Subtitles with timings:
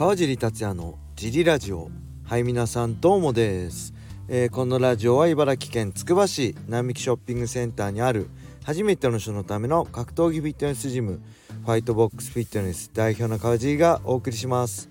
[0.00, 1.90] 川尻達也のジリラジオ。
[2.24, 3.92] はい皆さんどうもです、
[4.28, 8.30] えー、このラジオは茨城県つくば市並木ショッピングセンターにある
[8.64, 11.20] 初めての人のための格闘技フィットネスジム
[11.66, 14.88] ファイトボックスフィットネス代表の川尻がお送りします。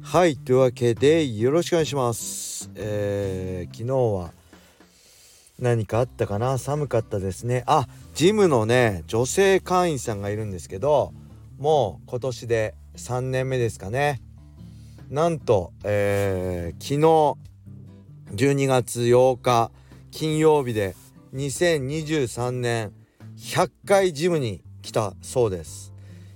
[0.00, 2.70] はいというわけでよろしくお願いします。
[2.76, 4.30] えー、昨日は
[5.58, 6.58] 何かあったかな？
[6.58, 7.64] 寒かったですね。
[7.66, 11.12] あジムのね女性会員さんがいるんですけど
[11.58, 14.20] もう今年で3年目ですかね。
[15.14, 17.00] なんと、えー、昨
[18.34, 19.70] 日12月8日
[20.10, 20.96] 金曜日で
[21.34, 22.92] 2023年
[23.38, 25.92] 100回ジムに来たそうです。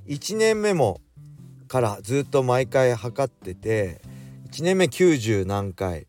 [0.07, 1.01] 1年目も
[1.67, 4.01] からずっと毎回測ってて
[4.53, 6.07] 1年目90何回、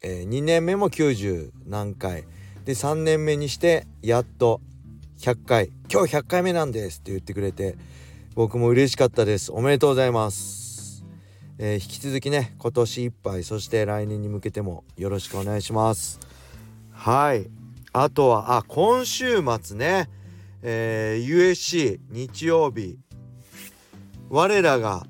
[0.00, 2.24] えー、2年目も90何回
[2.64, 4.62] で3年目にしてやっと
[5.18, 7.76] 100回今日100回目なんですって言ってくれて
[8.34, 9.52] 僕も嬉しかったです。
[9.52, 10.57] おめでとうございます。
[11.58, 16.20] えー、引き続きね今年いっぱいそして来年に向けてもよろしくお願いします。
[16.92, 17.50] はい。
[17.92, 20.08] あとはあ今週末ね
[20.62, 22.98] えー、USC 日曜日。
[24.28, 25.06] 我らが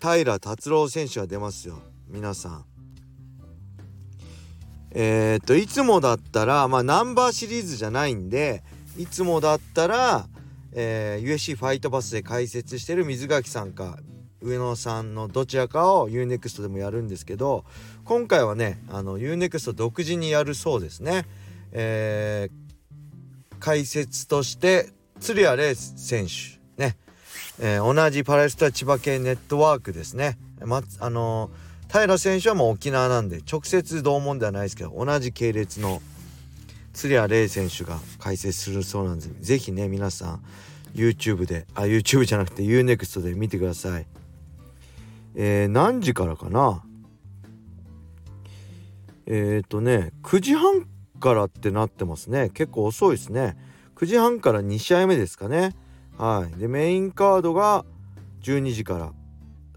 [0.00, 1.78] 平達郎選手が出ますよ。
[2.08, 2.64] 皆さん。
[4.90, 8.62] えー、っといつもだったらまあナンバーシリーズじゃないんで
[8.96, 10.28] いつもだったら
[10.74, 13.98] えー、USC ファイトパスで解説してる水垣さんか
[14.44, 17.64] 上野さんのどちらかを UNEXT でもやるんですけど
[18.04, 21.26] 今回はねあの UNEXT 独自にやるそうですね。
[21.72, 26.96] えー、解説として鶴谷玲選手ね、
[27.58, 30.38] えー、同じパレスタ千葉県ネットワークですね。
[30.64, 31.50] まあの
[31.90, 36.02] 平選手はもう沖縄なんで直接同門ではないですけど同じ系列の
[36.92, 40.44] 鶴谷玲選手が解説するそうなんで是非ね皆さん
[40.94, 44.06] YouTube であ YouTube じゃなくて UNEXT で見てください
[45.34, 46.82] えー、何時からかな？
[49.26, 50.86] えっ、ー、とね9時半
[51.20, 52.50] からってなってますね。
[52.50, 53.56] 結構遅いですね。
[53.96, 55.74] 9時半から2試合目ですかね。
[56.18, 56.60] はい。
[56.60, 57.84] でメインカードが
[58.42, 59.12] 12時から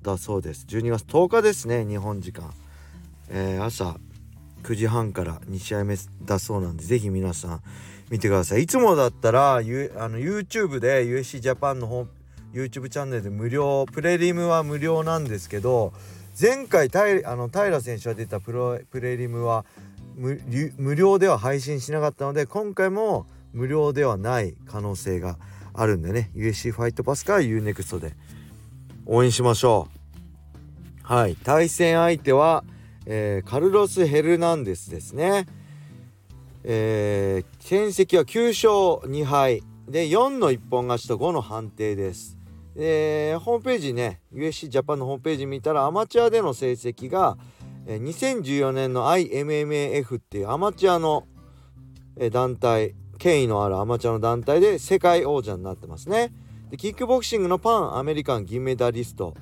[0.01, 0.65] だそうです。
[0.67, 2.53] 12月10日ですね日本時間、
[3.29, 3.97] えー、朝
[4.63, 7.61] 9時半から2試合目だそうなんで是非皆さん
[8.09, 8.63] 見てください。
[8.63, 12.07] いつもだったら、U、あの YouTube で USC ジャパンの
[12.53, 15.93] YouTube チャンネルで無料プレリムは無料なんですけど
[16.39, 16.89] 前回
[17.25, 19.65] あの平選手が出たプロプレリムは
[20.15, 25.37] 無料では配信しなかったので今回も無料ではない可能性が
[25.73, 28.15] あるんでね USC ファイトパスから UNEXT で
[29.05, 29.87] 応援しましょ
[31.03, 32.63] うはい対戦相手は
[33.09, 35.47] えー、カルロス・ヘルナンデスですね。
[36.65, 42.36] えー、戦績は9勝2敗で4の一本勝ちと5の判定です。
[42.79, 47.35] えー、ホームページね USC ジャパンのホームページ見たらアマチュアでの成績が、
[47.87, 51.25] えー、2014年の IMMAF っていうアマチュアの、
[52.17, 56.31] えー、団体権威のあるアマチュアの団体で世界王者になってますね。
[56.69, 59.33] でキックボクシングのパンアメリカン銀メダリスト。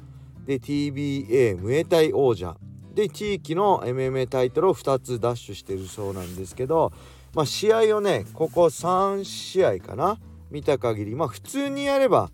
[0.45, 2.55] で TBA ムエタイ王者。
[2.93, 6.93] で地域の MMA タイトルを2つダッシュしてるそうなんですけど、
[7.33, 10.17] まあ、試合をねここ3試合かな？
[10.49, 12.31] 見た限りまあ普通にやれば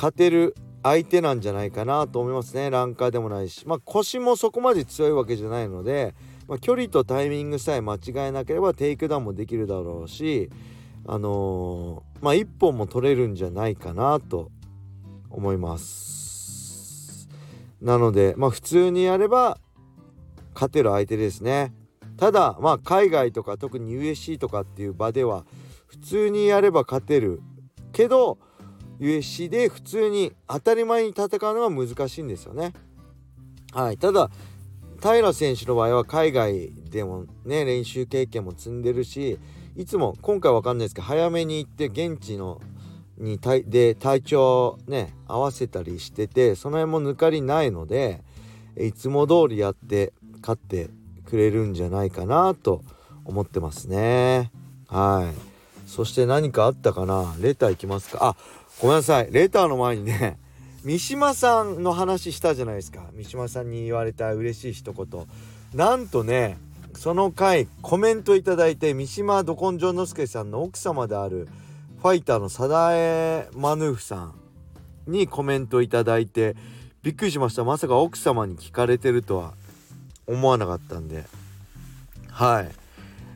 [0.00, 2.70] 勝てる相手なんじゃないかなと思いますね。
[2.70, 6.14] ランカーでもないし、まあ、腰もそこまで強いわけじゃないので、
[6.48, 10.48] まあ、距離とタイミングさえ間違えなければテイクダウンもできるだろうし
[11.06, 14.50] あのー、まあ1本も取れるんじゃないかなと
[15.28, 17.28] 思います。
[17.82, 19.58] なのでまあ普通にやれば
[20.54, 21.74] 勝てる相手ですね。
[22.16, 25.44] ただまあ海外とか特に USC とかっていう場では
[25.88, 27.42] 普通にやれば勝てる
[27.92, 28.38] けど
[29.00, 32.72] USC で普通に当たり前に戦うのは難しいんですよね。
[33.72, 33.98] はい。
[33.98, 34.30] ただ
[35.02, 39.38] 平選手の場合は海外でもね練習経験も積んでるし
[39.74, 42.60] いつも今回わかんないですけど早めに行って現地の
[43.16, 48.22] にで体調ね合わせたりしててその辺も抜かりないので
[48.78, 50.12] いつも通りやって
[50.42, 50.90] 勝って
[51.24, 52.82] くれるんじゃないかなと
[53.24, 54.50] 思ってますね。
[54.88, 55.88] はい。
[55.88, 57.34] そして何かあったかな？
[57.40, 58.18] レターいきますか。
[58.20, 58.36] あ
[58.80, 59.28] ごめんなさい。
[59.30, 60.38] レターの前にね
[60.84, 63.04] 三島さんの話したじゃないですか。
[63.12, 65.26] 三島さんに言われた嬉しい一言。
[65.74, 66.56] なんとね
[66.94, 71.46] その回コメントいただいて三島ど根性之助さんの奥様である
[72.00, 74.34] ファイターのサダエマヌーフさん
[75.06, 76.56] にコメントいただいて
[77.02, 77.64] びっくりしました。
[77.64, 79.52] まさか奥様に聞かれてるとは
[80.26, 81.24] 思わなかったんで。
[82.30, 82.70] はい。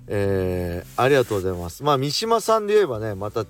[0.07, 1.83] えー、ありがとうございます。
[1.83, 3.45] まあ三島さんで言えばねまた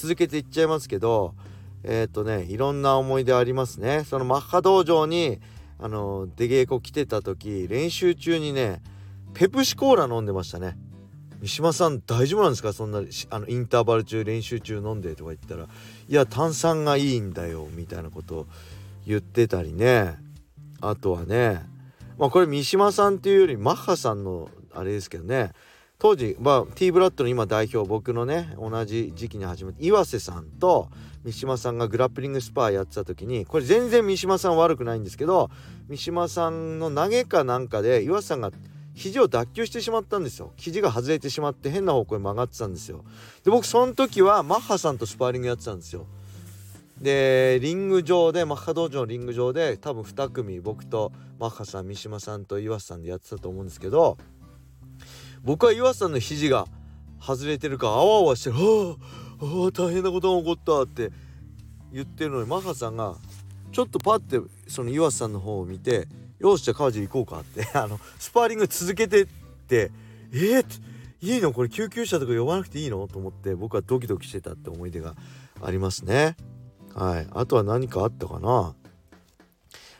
[0.00, 1.34] 続けていっちゃいますけど
[1.82, 4.04] えっ、ー、とねいろんな思い出ありますね。
[4.04, 5.40] そのマッハ道場に
[5.80, 8.80] あの出稽古来てた時練習中にね
[9.34, 10.76] ペプシコーラ飲んでましたね。
[11.40, 12.72] 三島さん大丈夫なんですか？
[12.72, 13.00] そんな
[13.30, 15.68] あのインターバル中練習中飲んでとか言ったらい
[16.08, 18.46] や炭酸がいいんだよみたいなことを
[19.06, 20.16] 言ってたりね。
[20.80, 21.60] あとはね
[22.18, 25.52] まあこれ三島さんっていうよりマッハさんのあれですけどね。
[26.00, 30.88] 当時、まあ、T ブラッドの今代表僕のね同じ時期に始めて岩瀬さんと
[31.24, 35.50] 三島さんがグラップリングスパーやってた時にこれ全然三島さん悪くないんですけど
[35.88, 38.52] 三島さんの投げかなんかで岩瀬さんが
[38.94, 40.52] 肘を脱臼してしまったんですよ。
[40.56, 43.04] 肘が外れてしまって変な方向に曲がってたんですよ。
[43.44, 46.06] で僕その時はマッハさんとスパーリングやってたんですよ。
[47.00, 54.18] でリング上でマッハ道場のリング上で多分2組僕とマッハさん三島さんと岩瀬さんでやってたと思うんですけど
[55.48, 56.66] 僕は岩瀬さんの肘が
[57.18, 58.96] 外れてるかあわあわしてる「は
[59.40, 61.10] ああ大変なことが起こった」って。
[61.90, 63.14] 言ってるのにマハさんが
[63.72, 66.06] ちょっとパッてその岩瀬さんの方を見て
[66.38, 67.66] 「よしじゃあ川尻行こうか」って。
[67.72, 69.26] あのスパーリング続けてっ
[69.66, 69.90] て
[70.32, 70.64] 「えー、
[71.22, 71.54] いいの？
[71.54, 75.16] これ救急車とか呼ばなくていいの?」と思って僕はドキドキしてたって思い出が
[75.62, 76.36] ありますね。
[76.94, 78.74] はい、あとは何かあったかな？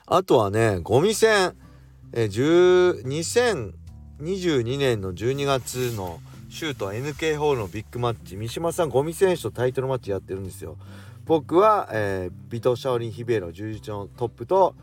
[0.05, 1.55] あとはねゴミ戦
[2.13, 3.03] えー、
[4.21, 6.21] 2022年の12月の
[6.51, 10.77] シュート NK ホールのビッグマッチ三島さんゴミ選手とタイトルマッチやってるんですよ。
[11.25, 14.75] 僕は、えー、ビト・シャオリン・ヒベロ柔術のトップと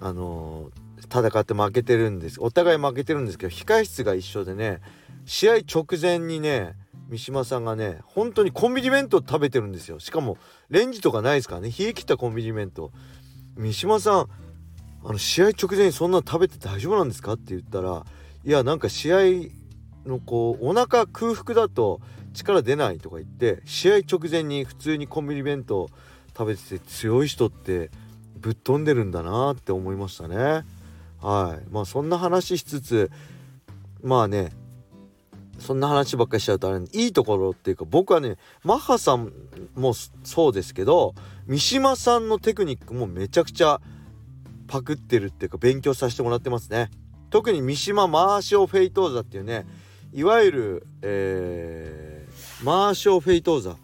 [0.00, 2.40] あのー、戦って負けてるんです。
[2.40, 4.80] お互い負けてるんですけど控え室が一緒でね
[5.26, 6.74] 試合直前にね
[7.10, 10.00] 三島さんがね本当にコンビニ弁当食べてるんですよ。
[10.00, 10.38] しかも
[10.70, 11.68] レンジとかないですからね。
[11.68, 12.90] 冷え切ったコンビニ弁当。
[13.56, 14.28] 三島さん
[15.04, 18.04] あの試合直前にそんな食べて大丈夫なんですかって言ったら
[18.44, 19.18] いやなんか試合
[20.06, 22.00] のこうお腹空腹だと
[22.32, 25.88] 力出ないとか言って試合直前に普通にコンビニ弁当
[26.36, 27.90] 食べてて強い人って
[28.38, 30.64] ぶっ飛んでるんだなって思いましたね。
[31.20, 31.70] はい。
[31.70, 33.10] まあそんな話しつつ
[34.02, 34.50] まあね
[35.58, 39.32] そんな話ばっかりしちゃうとあれいいところっていうか僕はねマッハさん
[39.76, 39.94] も
[40.24, 41.14] そうですけど
[41.46, 43.80] 三島さんのテクニックもめちゃくちゃ
[44.72, 46.90] パクってるっていうか勉強させてもらってますね。
[47.28, 49.66] 特に三島マーシオ・フェイトーザっていうね
[50.14, 53.76] いわゆる、えー、マーシオ・フェイトーザ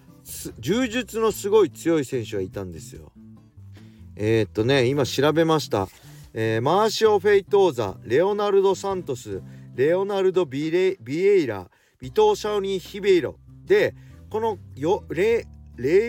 [0.58, 3.12] 柔術のすごい強い選手がいたんですよ。
[4.16, 5.88] えー、っとね今調べました、
[6.32, 9.42] えー、マーシオ・フェイトーザレオナルド・サントス
[9.74, 11.68] レオナルド・ビレビエイラ
[12.00, 13.36] ビトー・シャオリン・ヒベイロ。
[13.66, 13.94] で
[14.30, 15.44] このよレ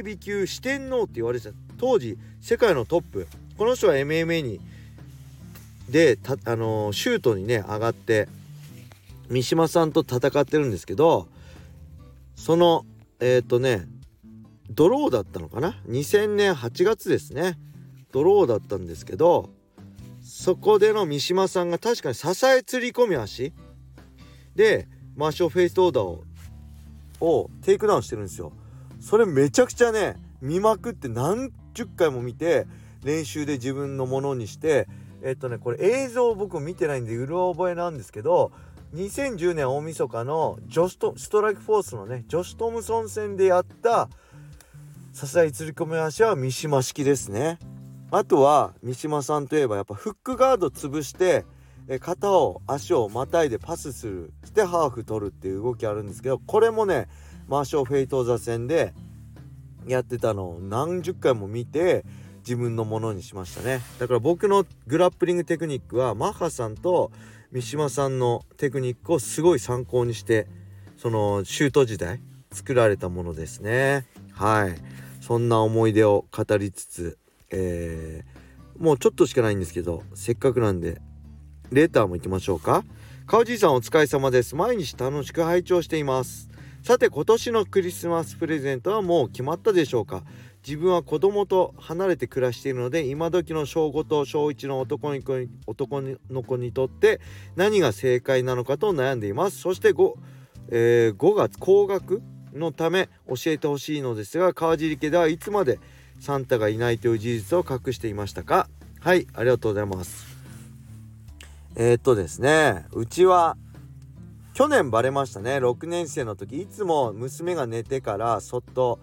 [0.03, 1.55] ーヴィ級四天王って言われてた。
[1.77, 3.27] 当時世界のトップ。
[3.57, 4.61] この人は MMA に
[5.89, 8.27] でたあのー、シュートにね上がって
[9.29, 11.27] 三島さんと戦ってるんですけど
[12.35, 12.85] その
[13.19, 13.87] えっ、ー、とね
[14.69, 17.57] ドローだったのかな？2000年8月ですね。
[18.11, 19.49] ドローだったんですけど
[20.21, 23.53] そこでの三島さんが確かに支え釣り込み足。
[24.55, 26.23] でマーショーフェイスオーダーを
[27.21, 28.51] をテイクダウンしてるんですよ。
[28.99, 32.67] それめちゃくちゃね見まくって何十回も見て
[33.03, 34.87] 練習で自分のものにして
[35.23, 38.51] えっとねこれ映像僕見てないんでうる覚えなんですけど
[38.93, 44.09] 2010年大晦日のジョストストライクフォースのねジョシュ・トムソン戦でやった
[45.13, 47.59] 支え釣り込み足は三島式ですね。
[48.11, 51.45] あとは三島さんといえばやっぱフックガード潰して
[51.99, 57.07] 肩を足をまたいでパスするしてハーフ取るっていう動きあるんですけどこれもね
[57.47, 58.93] マーショー・フェイトーザ戦で
[59.87, 62.05] やってたのを何十回も見て
[62.49, 63.79] 自分のものにしましたね。
[63.99, 67.11] だから僕のグラップリングテクニックはマッハさんと
[67.51, 70.47] 三島さんのテクニックをすごい参考にして
[70.97, 72.19] そのシュート時代
[72.51, 74.07] 作られたものですね。
[74.31, 74.75] はい。
[75.21, 77.19] そんな思い出を語りつつ、
[77.51, 80.99] えー、もうちょっとしかないんですけどせっかくなんで
[81.71, 82.83] レーターも行きましょうか。
[83.27, 84.55] 川地さんお疲れ様です。
[84.55, 86.49] 毎日楽しく拝聴しています。
[86.81, 90.23] さて今年のクリスマスプレゼントはもう決まったでしょうか？
[90.67, 97.21] 自分は子供と離れて暮らしているので今時の小5と小1の男の子に男の子にとって
[97.55, 99.59] 何が正解なのかと悩んでいます。
[99.59, 100.13] そして 5,、
[100.69, 102.21] えー、5月高額
[102.53, 105.79] のため教えてほしいのですが川尻家ではいつまで
[106.19, 108.67] サンタがいないという事実を隠していましたか？
[108.99, 110.27] はいありがとうございます。
[111.75, 113.55] えー、っとですねうちは
[114.53, 115.55] 去年バレましたね。
[115.57, 118.99] 6年生の時いつも娘が寝てからそっと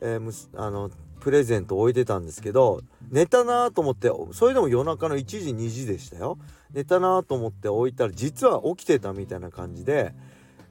[0.00, 0.90] えー、あの
[1.20, 2.80] プレゼント置いてたんですけど
[3.10, 6.38] 寝たなと思ってそれでも夜中の1時2時でしたよ。
[6.72, 10.14] 寝たなと思って置いたら実は起きてたみたいな感じで、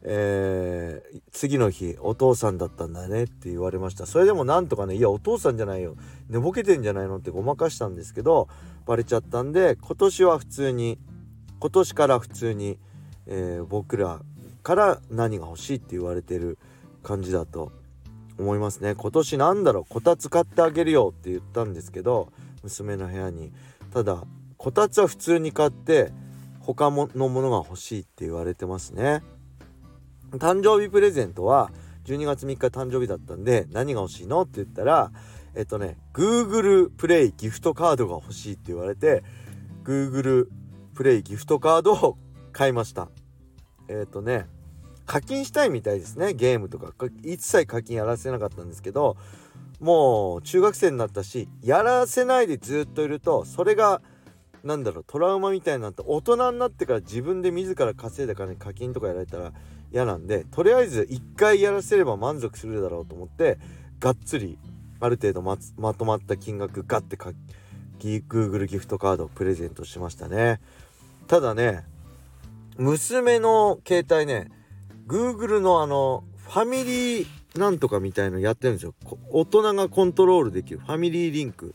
[0.01, 4.05] えー、次の日お父さんだったんだねって言われました。
[4.05, 5.95] それでもなんとかねいやお父さんじゃないよ。
[6.29, 7.17] 寝ぼけてんじゃないの？
[7.17, 8.47] ってごまかしたんですけど
[8.85, 10.97] バレちゃったんで今年は普通に
[11.59, 12.79] 今年から普通に、
[13.27, 14.21] えー、僕ら
[14.63, 16.57] から何が欲しいって言われてる
[17.03, 17.71] 感じだと
[18.39, 18.95] 思いますね。
[18.95, 22.31] 今年なんだろうこたつ買ってあげるよって言ったんですけど
[22.63, 23.51] 娘の部屋に。
[23.91, 24.23] ただ
[24.57, 26.11] こたつは普通に買って
[26.61, 29.23] 他のものが欲しいって言われてますね。
[30.33, 31.71] 誕生日プレゼントは
[32.05, 35.11] 12月3日誕生日だったんで何が欲しいのって言ったら
[35.55, 39.23] えっとね Google プレイギフトカードが欲しいって言われて
[39.83, 40.47] Google
[40.93, 42.17] プレイギフトカードを
[42.51, 43.09] 買いました。
[43.87, 44.47] えっとね
[45.09, 46.33] 課金したいみたいですね。
[46.33, 46.93] ゲームとか。
[47.23, 49.17] 一切課金やらせなかったんですけど
[49.79, 54.03] もう中学生になったしやらせないでずっといるとそれが
[54.63, 59.51] なんだろうトラウマみたいになって大人になってから自分で自ら稼いだ金課金とかやられたら
[59.91, 63.57] 嫌なんでとりあえず1回やらせれば満足するだろうと思って
[63.99, 64.59] がっつり
[64.99, 67.31] ある程度ままとまった金額ガッてか
[67.99, 70.61] Google ギフトカードをプレゼントしましたね。
[71.27, 71.83] ただね
[72.77, 74.51] 娘の携帯ね
[75.09, 78.93] Google のあのファミリーなんとかみたいのやってるんですよ。
[79.31, 80.79] 大人がコントロールできる。
[80.79, 81.73] ファミリーリンク。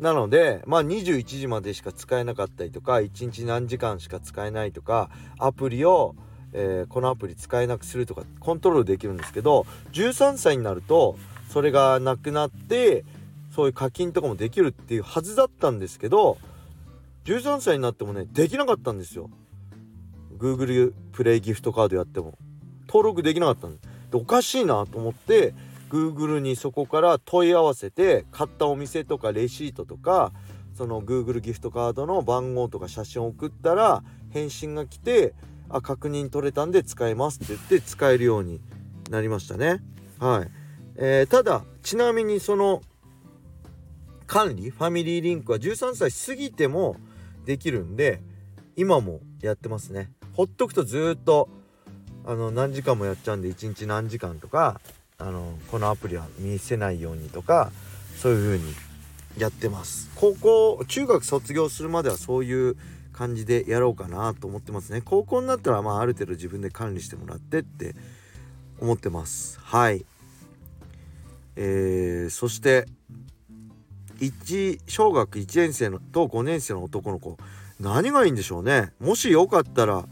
[0.00, 6.16] なのでまあ21時までしか使えなかったりとか1日何時間しか使えないとかアプリを
[6.54, 11.18] えー、このアプリ使えなくするとかコントロールできるんですけど13歳になると
[11.50, 13.04] それがなくなって
[13.54, 16.38] そういう課金とかもできるっていうはずだったんですけど
[17.24, 19.30] 13歳になってもねできなかったんですよ。
[20.38, 22.38] Google プレイギフトカードやっても。
[22.94, 23.80] 登録できなかったんで
[24.12, 25.52] おかしいなと思って
[25.90, 30.32] Google にそこから問い合わせて買ったお店とかレシートとか
[30.74, 35.34] その Google ギフトカードの番号とか写真を送ったら返信が来て
[35.68, 38.60] あ確認取れたんで使えますって言って使えるように
[39.10, 39.82] なりましたね。
[40.20, 40.50] はい、
[40.96, 42.80] えー、ただちなみにその
[44.26, 46.96] 管理ファミリーリンクは13歳過ぎても
[47.44, 48.22] できるんで
[48.76, 50.10] 今もやってますね。
[50.32, 51.48] ほっとくとずっと
[52.26, 54.80] あの何時間もやっちゃうんで1日何時間とか
[55.18, 57.70] あのこのアプリは見せないようにとか
[58.16, 58.74] そういう風に
[59.38, 60.10] やってます。
[60.14, 62.76] 高校中学卒業するまではそういう
[63.12, 65.02] 感じでやろうかなと思ってますね。
[65.02, 67.94] 高校になったらまあある程度自分で管理してもらってって
[68.80, 69.58] 思ってます。
[69.60, 70.04] はい。
[71.56, 72.86] えー、そして
[74.18, 77.36] 1小学1年生のと5年生の男の子。
[77.80, 78.92] 何がいいんでしょうね。
[79.00, 80.06] もしよかったら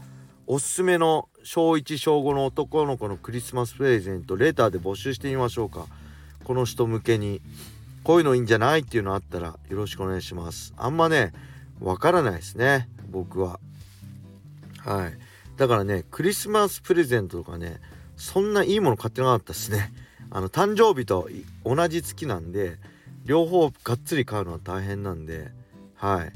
[0.47, 5.87] おすすめの小1小5の男の子のクリスマスプレゼントレターで募集してみましょうか。
[6.43, 7.41] この人向けに。
[8.03, 10.73] こういうのいいんじゃないっていうのあったらよろしくお願いします。
[10.77, 11.31] あんまね
[11.79, 13.59] わからないですね僕は。
[14.79, 15.17] はい。
[15.57, 17.79] だからねクリスマスプレゼントとかね
[18.17, 19.93] そんないいもの買ってなかったですね。
[20.31, 21.29] あの誕生日と
[21.63, 22.77] 同じ月なんで
[23.25, 25.51] 両方がっつり買うのは大変なんで。
[25.95, 26.33] はい。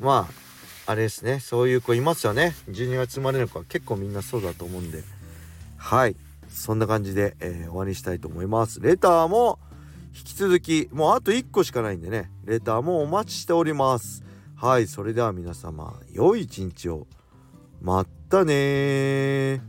[0.00, 0.47] まあ
[0.88, 1.38] あれですね。
[1.38, 2.54] そういう子いますよね。
[2.70, 3.64] 12月生まれの子は。
[3.66, 5.04] 結構みんなそうだと思うんで。
[5.76, 6.16] はい。
[6.48, 8.80] そんな感じで、えー、終わりにしたいと思います。
[8.80, 9.58] レターも
[10.16, 12.30] 引き続きもうあと1個しかないんでね。
[12.46, 14.24] レターもお待ちしております。
[14.56, 14.86] はい。
[14.86, 17.06] それでは皆様良い一日を。
[17.82, 19.60] またね